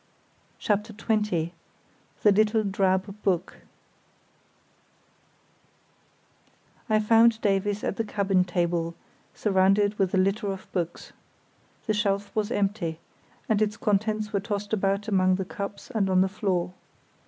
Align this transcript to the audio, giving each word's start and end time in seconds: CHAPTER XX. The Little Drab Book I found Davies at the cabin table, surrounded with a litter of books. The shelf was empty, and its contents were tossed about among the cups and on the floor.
CHAPTER 0.57 0.93
XX. 0.93 1.51
The 2.23 2.31
Little 2.31 2.63
Drab 2.63 3.21
Book 3.21 3.57
I 6.89 6.99
found 6.99 7.39
Davies 7.41 7.83
at 7.83 7.97
the 7.97 8.03
cabin 8.03 8.43
table, 8.43 8.95
surrounded 9.35 9.99
with 9.99 10.15
a 10.15 10.17
litter 10.17 10.47
of 10.51 10.65
books. 10.71 11.13
The 11.85 11.93
shelf 11.93 12.35
was 12.35 12.49
empty, 12.49 12.99
and 13.47 13.61
its 13.61 13.77
contents 13.77 14.33
were 14.33 14.39
tossed 14.39 14.73
about 14.73 15.07
among 15.07 15.35
the 15.35 15.45
cups 15.45 15.91
and 15.91 16.09
on 16.09 16.21
the 16.21 16.27
floor. 16.29 16.73